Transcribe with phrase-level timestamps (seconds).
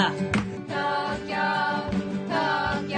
[0.00, 1.36] だ東京
[2.28, 2.96] 東京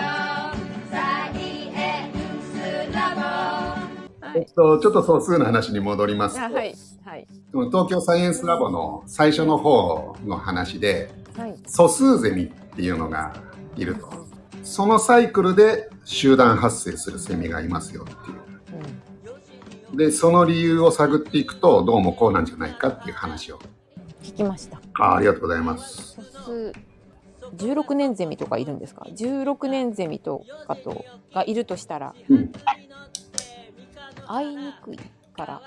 [0.91, 2.13] サイエン
[2.43, 6.75] スラボえっと、ちょっと素数の話に戻りますと、あはい
[7.05, 12.47] はい東京サイエンスラボの最初の方の話で、はい素数ゼミっ
[12.77, 13.35] ていうのが
[13.77, 14.11] いると。
[14.63, 19.97] そのサイクルで集団発生するセミがいますよっていう。
[19.97, 23.59] で、その理由を探っていくと、どうもこうなんじゃないかっていう話を。
[24.23, 26.15] 聞きましたあありがとうございます。
[26.15, 26.73] 素数
[27.57, 32.53] 16年ゼミとかいるんですか？16年ゼミとかとがいるとしたらうん。
[34.27, 34.99] 会いにくい
[35.37, 35.63] から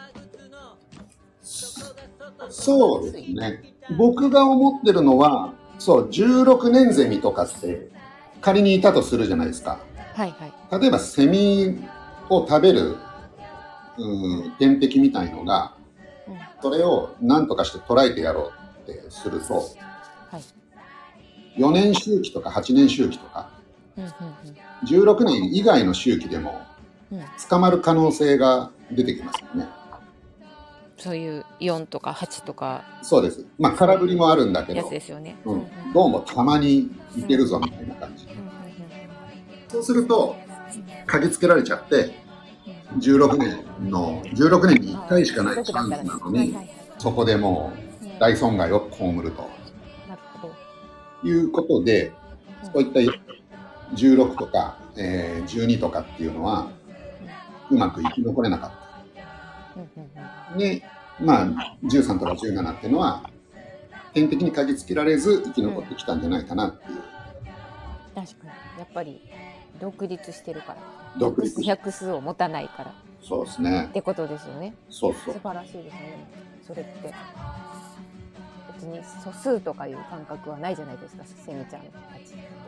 [2.49, 3.75] そうですね。
[3.97, 7.89] 僕が思ってるのは、そう、16年ゼミとかって
[8.41, 9.79] 仮にいたとするじゃないですか。
[10.13, 11.77] はいはい例えばセミ
[12.29, 12.95] を食べる、
[13.97, 15.75] うん、天敵みたいのが、
[16.27, 18.51] うんそれを何とかして捉えてやろ
[18.87, 19.94] うってすると、はい
[21.57, 23.49] 4年周期とか8年周期とか、
[23.97, 24.11] うんうん
[24.85, 26.61] 16年以外の周期でも
[27.49, 29.67] 捕まる可能性が出てきますよね。
[30.97, 33.45] そういう4とか8とかそうです。
[33.57, 35.37] まあ空振りもあるんだけどやつ、ですよね。
[35.45, 38.25] うんどうもたまにいけるぞみたいな感じ。
[38.25, 38.45] うん
[39.67, 40.35] そうすると、
[41.07, 42.11] 嗅ぎつけられちゃって、
[42.97, 46.55] 16年の、16年に1回しかないチャンスなのに、
[46.97, 49.49] そこでもう大損害を被ると。
[51.25, 52.11] いうことで、
[52.73, 52.99] そういった
[53.95, 56.69] 16とか、えー12とかっていうのは、
[57.69, 58.71] うまく生き残れなかっ
[60.53, 60.57] た。
[60.57, 60.83] で、
[61.19, 63.29] まあ、13とか17っていうのは、
[64.13, 66.99] 天敵に嗅ぎつけられず生き残ってきたんじゃないかなっていう。
[68.15, 68.49] 確かに
[68.79, 69.21] やっぱり
[69.79, 70.77] 独立してるから
[71.19, 73.93] 独立し百数を持たないからそうですねっ。
[73.93, 74.73] てことですよね。
[74.89, 75.39] そうそう素。
[75.43, 76.27] 晴らしいですね。
[76.65, 77.13] それって
[78.75, 81.87] 別に素数とかいう感覚はないじゃないですかセミちゃんた
[82.19, 82.65] ちって。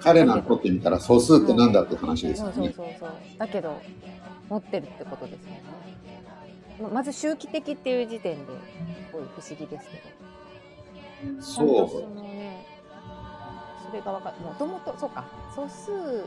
[0.00, 2.74] 彼らにとってみたら素数ってなんだって話ですそうそうよね。
[2.76, 3.10] そうそう。
[3.38, 3.80] だけど
[4.48, 5.62] 持ってるってことですよね。
[6.80, 8.52] ままず周期的っていう時点で
[9.10, 10.14] すごい不思議ですけど。
[11.24, 12.66] ちゃんとそそのね、
[13.86, 16.24] それがわかもともとそうか素数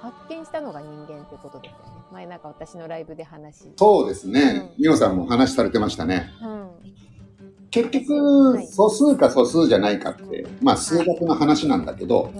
[0.00, 2.02] 発見したのが人間ってことですよね。
[2.12, 3.64] 前なんか私のライブで話。
[3.68, 3.72] う。
[3.76, 4.72] そうですね。
[4.78, 6.30] うんさんも話されてましたね。
[6.42, 6.68] うん。
[7.70, 8.14] 結局、
[8.52, 8.66] はい。
[8.66, 12.32] 素数か素数じゃないかって、まあ数学の話なんだけど、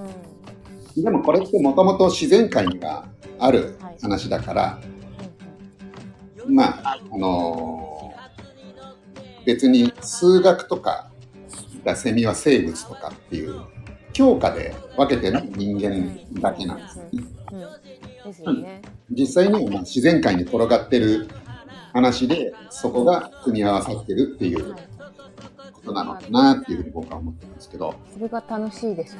[0.96, 1.02] うん。
[1.02, 3.04] でもこれってもともと自然界にが
[3.38, 3.96] あるはい。
[4.00, 4.80] 話だから、
[6.46, 7.88] まあ、あのー
[9.44, 11.10] 別に数学とか、
[11.96, 13.62] セミは生物とかっていう、
[14.12, 16.82] 教科で分けてる人間だけなんで
[18.34, 18.82] すよね。
[19.10, 21.28] 実際にはまあ自然界に転がってる
[21.94, 24.80] 話で、そこが組み合わさってるっていうはい
[25.88, 29.16] ことなのかなっていうふうに僕は思ってるんですけど、それが楽しいです。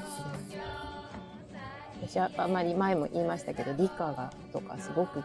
[2.01, 5.23] 私はあまり前も言いましたけど理科がとかすごく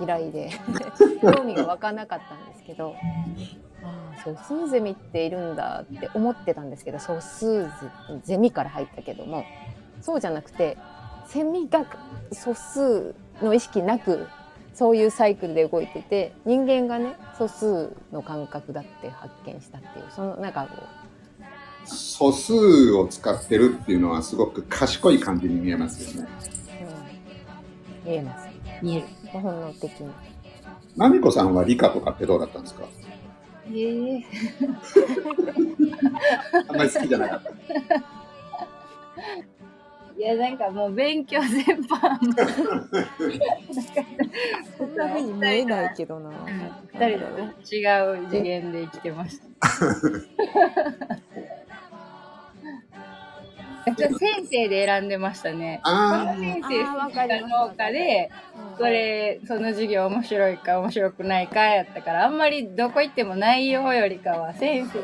[0.00, 0.50] 嫌いで
[1.20, 2.94] 興味が湧かなかったんですけど
[3.84, 7.70] ああ素数ゼミっているんだって思ってたんですけど素数
[8.24, 9.44] ゼミから入ったけども
[10.00, 10.78] そうじゃなくて
[11.26, 11.84] セミが
[12.32, 14.26] 素数の意識なく
[14.76, 20.82] そういうサイクルで動いてて人間がね素数の感覚だって発見したっていうそのなんかこ
[21.84, 26.28] う素数を使ってるっていうのはすごく賢い感じに見えますよね。
[28.04, 28.48] うん、見えます
[28.82, 29.06] 見える。
[29.32, 30.10] 本能的に
[30.94, 32.84] まみこさんは理科とかってどうだったんですか？
[33.72, 34.24] ええ
[36.68, 37.50] あんまり好きじゃなかった。
[40.18, 42.18] いや、なんかもう勉強全般。
[44.96, 46.30] そんな風に見えないけどな
[46.94, 47.84] 二人とね違
[48.24, 49.44] う次元で生きてました。
[53.94, 55.80] 先生で選んでましたね。
[55.84, 58.30] こあの先生わかどうかで、
[58.76, 64.98] それ、その授業面白いか面白くないかやったから、あんまりどこ行っても内容よりかは先生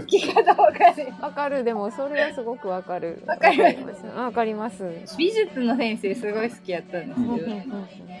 [0.00, 1.12] 好きかどうかで。
[1.20, 1.64] わかる。
[1.64, 3.22] でもそれはすごくわかる。
[3.26, 4.06] わかります。
[4.06, 4.84] わかります。
[5.16, 7.56] 美術の先生すごい好きやったんですけど、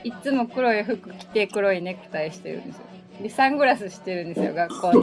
[0.04, 2.84] いつも黒い服着て黒いネクタイしてるんですよ。
[3.20, 4.98] で、サングラスしてるんですよ、学校で。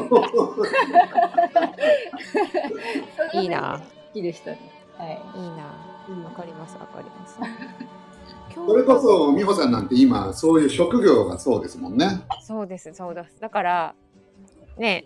[3.39, 3.80] いいな。
[3.80, 4.60] 好きでしたね。
[4.98, 5.22] はい。
[5.40, 5.92] いいな。
[6.24, 7.40] わかりますわかります。
[8.54, 12.22] それこそ美穂さんなんて今そういう職業がそうですもんね。
[12.42, 13.40] そうですそうです。
[13.40, 13.96] だから
[14.78, 15.06] ね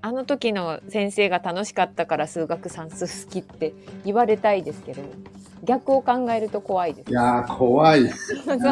[0.00, 3.74] あの時の先生が楽しかったから数学算数好きって
[4.04, 5.02] 言われたいですけど
[5.62, 7.10] 逆を考えると怖いです。
[7.10, 8.08] いやー怖い。
[8.44, 8.56] そう。
[8.56, 8.62] ね。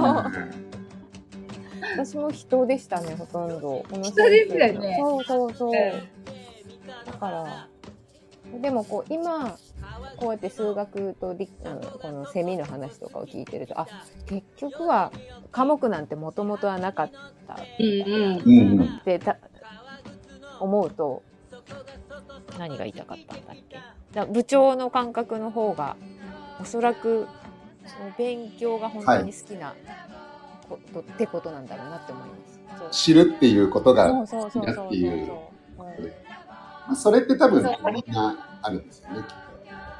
[1.94, 3.84] 私も人でしたねほとんど。
[4.02, 4.96] 人ですよね。
[4.98, 5.70] そうそうそう。
[5.70, 7.12] うん。
[7.12, 7.68] だから
[8.60, 9.56] でもこう今
[10.16, 13.86] こうやって数学と理あのこのセミの話とかを聞いてるとあ
[14.26, 15.10] 結局は
[15.50, 17.10] 科目なんてもともとはなかっ
[17.46, 17.58] たっ。
[19.04, 19.36] てた
[20.60, 21.22] 思うと
[22.58, 23.78] 何が言いたかったんだっけ？
[24.12, 25.96] だ部長の感覚の方が
[26.60, 27.26] おそらく
[27.86, 29.74] その勉強が本当に好きな
[30.68, 32.34] こと、ってことなんだろうなって思いま
[32.92, 33.04] す。
[33.04, 34.86] 知るっていうことが、そうそうそうそうそう。
[34.86, 35.32] っていう
[36.86, 39.22] まあそれって多分みんなあるんですよね。
[39.28, 39.42] きっ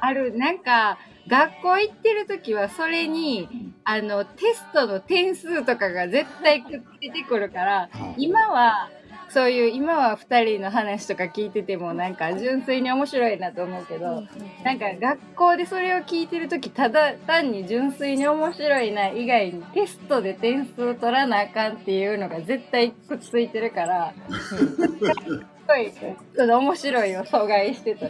[0.05, 0.97] ある、なんか、
[1.29, 3.47] 学校行ってる時はそれに、
[3.85, 8.15] あの、テストの点数とかが絶対くっついてくるから、とはい。
[8.17, 8.89] 今は、
[9.29, 14.23] そういう、今は二人の話とか聞いてても、なんか純粋に面白いなと思うけど、
[14.65, 28.07] なんか学校でそれを聞いてる時ただ単に純粋に面白いな以外にテストで点数取らなあかんっていうのが絶対くっついてるから、す ごい、ちょっと面白いを阻害してた。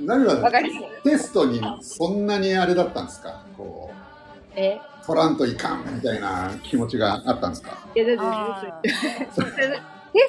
[0.00, 1.02] 何がわかります。
[1.02, 3.44] テストにそんなにあれだったんですか？
[3.56, 3.90] こ
[4.54, 4.78] え？
[5.02, 7.78] う、取らんといかんみたいな気持ちがあったんですか？
[7.94, 8.90] いやだってあテ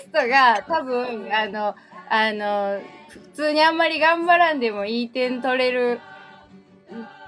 [0.01, 1.75] ストが多分あの
[2.09, 2.79] あの
[3.09, 5.99] 普通にあんまり頑張らんでもいい点取れる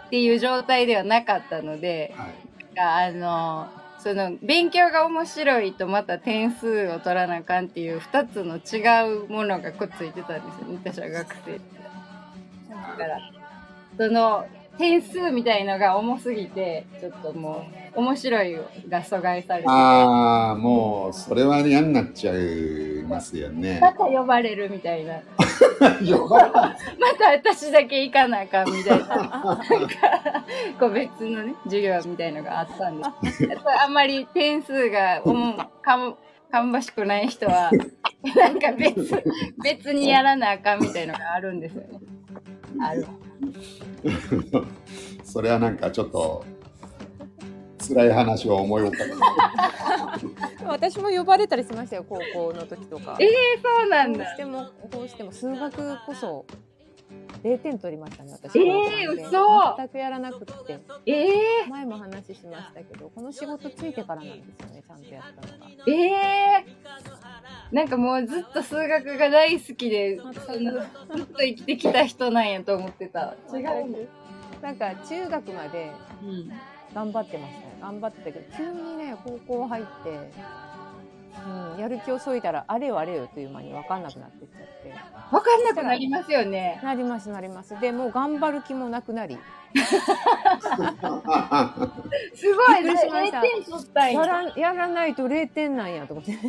[0.06, 2.36] っていう状態ではなかったのではい。
[2.80, 3.68] あの
[4.04, 10.80] その勉強が面白いとまた点数を取らなあかんっていう2つの違うものがくっついてたんですよね。
[10.84, 11.62] 私は学生って。
[12.70, 13.20] だから。
[13.98, 14.46] その
[14.78, 18.56] 点数みたいのが重すぎてちょっともう面白い
[18.90, 19.68] が阻害されて。
[19.70, 22.36] ああ、もう、それは嫌になっちゃう。
[23.12, 23.80] ますよね。
[23.82, 25.22] また呼ばれるみたいな。
[26.00, 26.76] 呼ばれま
[27.18, 29.08] た私だけ行かなあかんみたいな。
[29.08, 29.60] なんか、
[30.80, 33.50] こう別のね、授業みたいのがあったんです。
[33.84, 36.16] あんまり点数が、うん、かん、
[36.52, 37.72] 芳しくない人は、
[38.36, 39.24] なんか別、
[39.64, 42.00] 別にやらなあかんみたいのがあるんですよね。
[42.82, 43.06] ある。
[45.24, 46.46] それはなんかちょっと、
[47.88, 50.51] 辛い話を思い浮かべて。
[50.66, 53.18] 私も呼ばれたりしましたよ高校の時とか。
[53.20, 53.26] え
[53.62, 54.38] そうなんだどうし。
[54.38, 56.46] てもどうしても数学こそ
[57.44, 58.60] 0点取りましたね私。
[58.60, 61.28] えー高三で嘘全くやらなくってえ
[61.66, 65.66] え前も話しましたけどこの仕事ついてからなんですよねちゃんとやったのが。
[65.88, 65.94] え
[66.64, 66.66] え
[67.72, 73.36] なんかもうずっと数学が大好きで、ずっと生きてきた人なんやと思ってた。
[73.54, 74.62] 違うんです。
[74.62, 75.92] なんか中学まで
[76.22, 76.52] うん。
[76.94, 80.32] 頑張ってましたね頑張ってたけど急にね高校入って、
[81.74, 84.94] うん、やる気をそいだらあれよあれよという間に分かんなくなってっちゃって。
[85.32, 86.80] わかんなくなりますよね。
[86.84, 87.80] なりますなります。
[87.80, 89.38] でもう頑張る気もなくなり。
[92.36, 94.10] すごい、びっくりしました0点取った。
[94.10, 94.26] や。
[94.26, 96.38] らやらないと0点なんやと思って。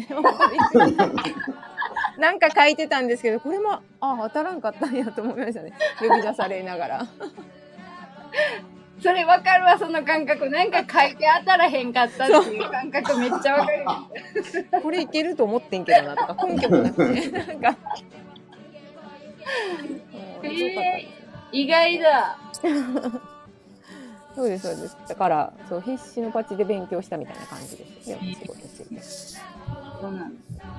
[2.18, 5.72] なんか書いてたんですけどこれもあ当たらんかったんやと思いましたね。
[5.98, 7.06] 呼び出されながら
[9.02, 10.48] それわかるわ、その感覚。
[10.48, 14.82] なんか書いて当たらへんかったっていう感覚めっちゃわかる。
[14.82, 17.76] これいけると思ってんけどなとか根拠もなくてなんか
[20.42, 21.22] うんえー
[21.52, 22.38] 意外だ。
[24.34, 30.34] そうですそうですだからそう必死のパチで勉強したみたいな感じですよね仕事しててそうなん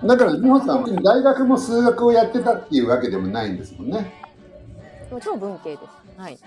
[0.08, 4.12] だだから、美穂さんは大学も数学をやってたっていうわけでもないんですもんね。
[5.08, 6.38] でも超文系ですはい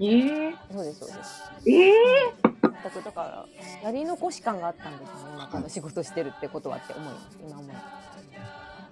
[0.00, 1.92] ええそうですそうですええ
[2.42, 3.46] 全くだから
[3.82, 8.02] やり残し感があったんですよね今この仕事してるってことはって思います今思います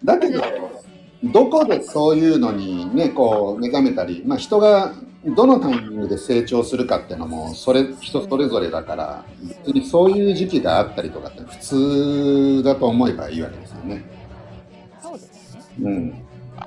[0.04, 0.42] だけど、
[1.22, 4.94] どこでそういうのにね、こう目覚めたり、まあ人が
[5.26, 14.04] どのタイミングで成長するかっていうのも、それ、人それぞれだから、別にそういう時期があったりとかって普通だと思えばいいわけですよね。
[15.02, 16.10] そうですねうん。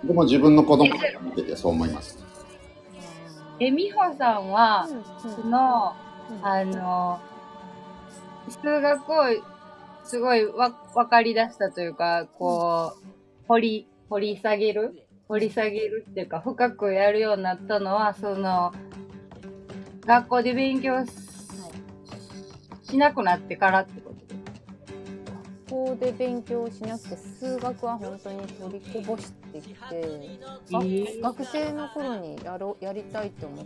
[0.08, 2.23] でも自分の子供とか見ててそう思います。
[3.68, 5.96] え、美穂さんは、うんその、
[6.30, 6.46] うん。
[6.46, 7.20] あの、
[8.50, 9.14] 数学を
[10.04, 15.00] すごいわ分かり出したというか、こう、掘り、掘り下げる？
[15.30, 18.74] 掘り下げるっていうか、深くやるようになったのは、その、
[20.06, 21.12] 学校で勉強し
[22.84, 24.02] しなくなってからって
[25.74, 30.40] 校で勉強しなくて数学は本当に取りこぼしてきて、
[30.72, 33.66] がえ学生の頃にやろうやりたいと思っ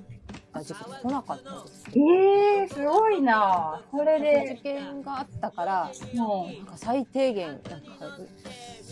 [0.54, 3.86] た時期来なかったですえー、すごいな。
[3.92, 8.20] それ受で、験があったからもなんか最低限なんか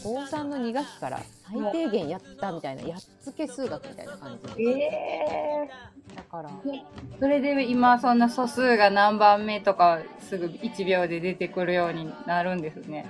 [0.05, 1.19] 高3の2学期から
[1.51, 4.63] 最低限やったみたいなやっつけ数学みたいな感じ。
[4.63, 5.67] え
[6.15, 6.49] だから。
[6.49, 6.83] ー、
[7.19, 13.07] それで今そんな素数が何番目とかすぐ1秒で出てくるようになるんですね。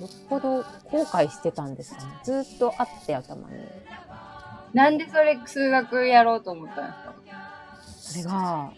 [0.00, 2.10] よっぽど後悔してたんですかね。
[2.24, 3.54] ずっとあって頭に。
[4.72, 7.12] なんでそれ数学やろうと思ったんですか？
[7.86, 8.72] それが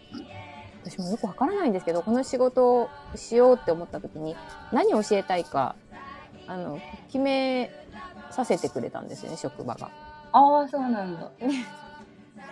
[0.85, 4.35] 私もよくわからないんですけどこの仕事をしようって思った時に
[4.71, 5.75] 何を教えたいか
[6.47, 7.71] あの決め
[8.31, 9.89] させてくれたんですよね職場が。
[10.31, 11.29] ああ、そうなんだ。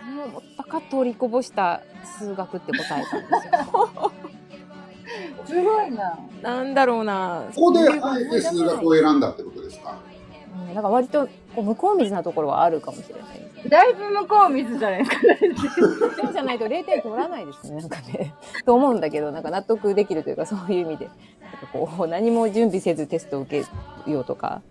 [0.04, 1.80] 何を思ったか取りこぼした
[2.18, 3.26] 数学って答えたんで
[3.60, 4.12] すよ。
[5.46, 6.18] すごいな。
[6.42, 7.44] なんだろうな。
[7.54, 9.98] ここであえて数学を選んだってことですか？
[10.66, 13.68] うんだから割とこう向こう水なところはあるかもしれない。
[13.68, 15.16] だいぶ向こう水じゃないですか。
[16.22, 18.34] そうじゃないと0点取らないですね、なんかね。
[18.64, 21.08] と思うんだけど、なんか納得できるというか、そういう意味で。
[21.62, 23.62] かこう、 何も準備せずテストを受
[24.04, 24.62] けようとか、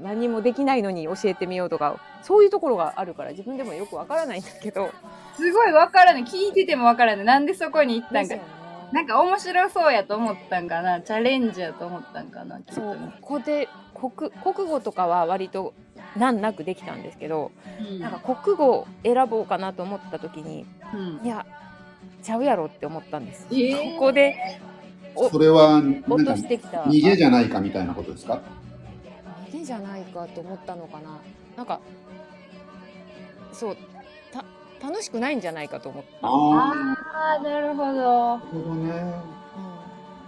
[0.00, 4.90] 何もできないのに教えてみようとか、そういうところがあるから、自分でもよくわからないんだけど。
[5.34, 6.24] すごいわからない。
[6.24, 7.24] 聞いててもわからない。
[7.24, 8.34] なんでそこに行ったんか。
[8.34, 8.42] ね
[8.90, 11.02] なんか面白そうやと思ったんかな。
[11.02, 12.58] チャレンジやと思ったんかな。
[12.60, 13.12] きっとね。
[13.20, 15.74] ここで国国語とかは割と
[16.16, 21.44] 難なくできたんですけど、うんなんか国語を選ぼうかなと思った時にうんいや
[22.22, 24.67] ちゃうやろって思ったんです、えーここでお
[25.30, 26.82] それはなん落かとしてきた。
[26.82, 28.40] 逃げじゃないかみたいなことですか？
[29.50, 31.18] 逃げじゃないかと思ったのかな。
[31.56, 31.80] なんか
[33.52, 33.76] そう
[34.32, 34.44] た
[34.86, 38.32] 楽しくないんじゃないかと思った、あああ、なるほど。
[38.34, 38.92] あ、なるほどね。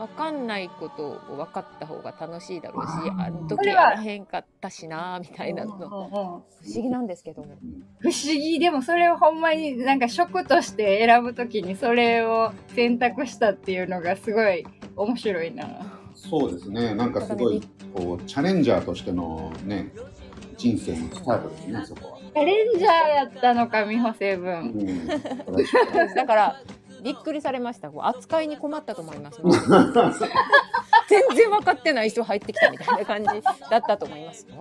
[0.00, 5.76] うん、分かんないことを分かった方が楽しいだろうしあの時はやらへんかったしなみたいなの。
[5.76, 6.10] 不うんうんうん。
[6.10, 6.44] 思
[6.74, 7.58] 議なんですけども。
[8.00, 8.58] 不思議。
[8.58, 14.66] でもそれをほんまになんか職として選ぶときにそれを選択したっていうのがすごい
[15.02, 15.66] 面白いな。
[16.14, 16.94] そうですね。
[16.94, 17.62] なんかすごい、
[17.94, 19.92] こう、チャレンジャーとしてのね、
[20.56, 22.18] 人生のスタートですね、そこは。
[22.18, 24.64] チャレンジャーやったのか、美穂成う分。
[24.66, 25.06] ん。
[26.14, 26.60] だから
[27.02, 29.40] びっくりされましたこう扱いに困ったと思います
[31.08, 34.54] 全然分かってない人入ってきたみたいな感じだったと思いますよ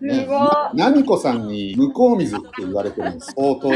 [0.00, 0.36] すご
[0.72, 0.76] い。
[0.76, 3.70] なみこさんに向こう水って言われてるの相当